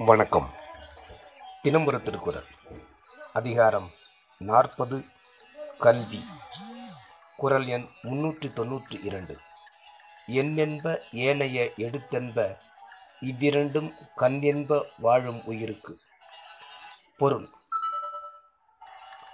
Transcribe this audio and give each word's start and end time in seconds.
வணக்கம். 0.00 0.52
தினம்புற 1.62 2.02
திருக்குறள். 2.02 2.46
அதிகாரம் 3.32 3.90
நாற்பது 4.38 5.04
கல்வி. 5.78 6.24
குறள் 7.36 7.66
எண் 7.66 7.86
முன்னூற்றி 8.02 8.48
தொன்னூற்றி 8.48 9.04
இரண்டு. 9.04 9.36
எண்ணென்ப 10.28 10.98
ஏனைய 11.12 11.64
எடுத்தென்ப 11.76 12.56
இவ்விரண்டும் 13.20 13.92
கண் 14.14 14.42
என்ப 14.42 14.86
வாழும் 14.98 15.44
உயிருக்கு. 15.44 15.98
பொருள். 17.16 17.48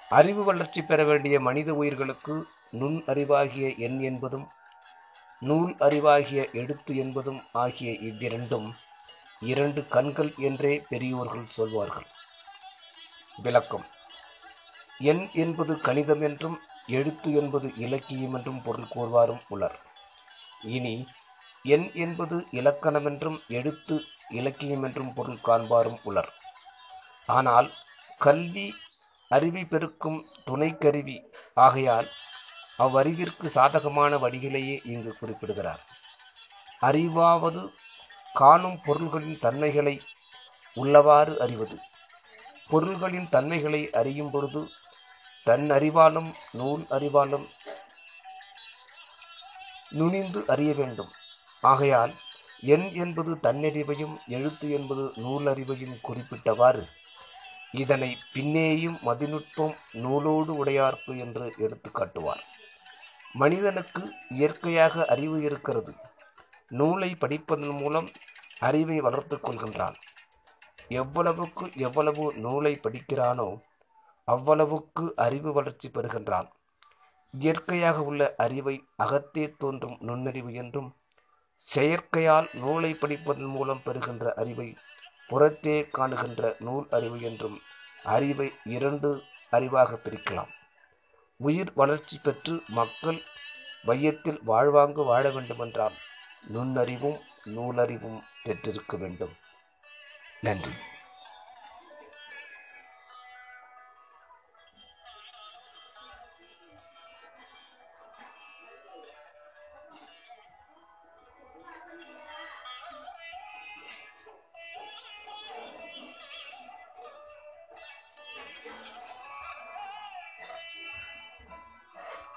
அறிவு 0.09 0.45
வளர்ச்சி 0.45 0.83
பெற 0.83 1.05
வேண்டிய 1.05 1.41
மனித 1.41 1.75
உயிர்களுக்கு 1.75 2.47
நுண் 2.71 3.03
அறிவாகிய 3.07 3.77
எண் 3.77 4.01
என்பதும் 4.01 4.49
நூல் 5.41 5.75
அறிவாகிய 5.75 6.51
எழுத்து 6.53 6.97
என்பதும் 6.97 7.43
ஆகிய 7.53 7.93
இவ்விரண்டும் 7.93 8.75
இரண்டு 9.51 9.81
கண்கள் 9.95 10.31
என்றே 10.49 10.75
பெரியோர்கள் 10.91 11.47
சொல்வார்கள். 11.49 12.07
விளக்கம். 13.45 13.87
எண் 15.11 15.23
என்பது 15.35 15.73
கணிதம் 15.81 16.23
என்றும் 16.23 16.57
எழுத்து 16.89 17.29
என்பது 17.33 17.69
இலக்கியம் 17.77 18.35
என்றும் 18.35 18.61
பொருள் 18.63 18.91
கூறுவாரும் 18.95 19.43
உலர் 19.49 19.77
இனி 20.77 20.95
எண் 21.65 21.87
என்பது 21.95 22.37
இலக்கணம் 22.51 23.07
என்றும் 23.11 23.39
எழுத்து 23.49 23.97
இலக்கியம் 24.31 24.83
என்றும் 24.83 25.13
பொருள் 25.15 25.45
காண்பாரும் 25.45 25.99
உலர் 26.03 26.31
ஆனால் 27.37 27.69
கல்வி 28.19 28.67
அறிவி 29.31 29.63
பெருக்கும் 29.69 30.19
துணைக்கருவி 30.47 31.17
ஆகையால் 31.57 32.09
அவ்வறிவிற்கு 32.79 33.47
சாதகமான 33.57 34.13
வழிகளையே 34.17 34.77
இங்கு 34.85 35.13
குறிப்பிடுகிறார். 35.17 35.83
அறிவாவது 36.81 37.63
காணும் 38.41 38.79
பொருள்களின் 38.85 39.39
தன்மைகளை 39.39 39.95
உள்ளவாறு 40.77 41.35
அறிவது. 41.39 41.77
பொருள்களின் 42.71 43.29
தன்மைகளை 43.29 43.83
அறியும் 44.01 44.31
பொழுது 44.31 44.63
தன் 45.45 45.67
அறிவாலும் 45.71 46.31
நூல் 46.53 46.85
அறிவாலும் 46.91 47.47
நுனிந்து 49.91 50.41
அறிய 50.47 50.75
வேண்டும். 50.75 51.11
ஆகையால் 51.63 52.15
எண் 52.73 52.87
என்பது 52.95 53.33
தன்னறிவையும் 53.43 54.17
எழுத்து 54.27 54.67
என்பது 54.71 55.05
நூல் 55.17 55.47
அறிவையும் 55.47 55.97
குறிப்பிட்டவாறு 56.09 56.85
இதனை 57.83 58.11
பின்னேயும் 58.33 58.99
மதிநுட்பம் 59.09 59.75
நூலோடு 60.03 60.53
உடையார்க்கு 60.55 61.13
என்று 61.19 61.47
எடுத்து 61.59 61.91
காட்டுவார். 61.91 62.43
மனிதனுக்கு 63.33 64.03
இயற்கையாக 64.31 65.05
அறிவு 65.05 65.39
இருக்கிறது. 65.43 65.93
நூலை 66.69 67.09
படிப்பதன் 67.21 67.77
மூலம் 67.81 68.09
அறிவை 68.69 68.99
வளர்த்து 69.07 69.37
கொள்கின்றான். 69.37 69.97
எவ்வளவுக்கு 71.01 71.65
எவ்வளவு 71.87 72.25
நூலை 72.45 72.73
படிக்கிறானோ 72.85 73.49
அவ்வளவுக்கு 74.29 75.05
அறிவு 75.25 75.51
வளர்ச்சி 75.53 75.89
பெறுகின்றான். 75.89 76.49
இயற்கையாக 77.35 77.99
உள்ள 78.11 78.23
அறிவை 78.45 78.77
அகத்தே 79.05 79.45
தோன்றும் 79.63 79.97
நுண்ணறிவு 80.01 80.53
என்றும் 80.63 80.91
செயற்கையால் 81.61 82.49
நூலை 82.63 82.91
படிப்பதன் 83.03 83.51
மூலம் 83.55 83.83
பெறுகின்ற 83.85 84.33
அறிவை 84.43 84.69
புறத்தே 85.29 85.77
காணுகின்ற 85.97 86.43
நூல் 86.67 86.87
அறிவு 86.97 87.19
என்றும் 87.29 87.57
அறிவை 88.15 88.49
இரண்டு 88.77 89.11
அறிவாக 89.57 89.99
பிரிக்கலாம். 90.05 90.51
உயிர் 91.41 91.73
வளர்ச்சி 91.75 92.17
பெற்று 92.23 92.55
மக்கள் 92.79 93.21
வையத்தில் 93.89 94.41
வாழ்வாங்கு 94.51 95.03
வாழ 95.05 95.25
வேண்டுமென்றால் 95.31 95.97
நுண்ணறிவும் 96.47 97.19
நூலறிவும் 97.43 98.23
பெற்றிருக்க 98.43 98.97
வேண்டும். 98.97 99.35
நன்றி. 100.41 100.73